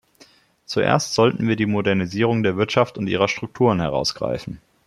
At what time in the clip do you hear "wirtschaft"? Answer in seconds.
2.57-2.97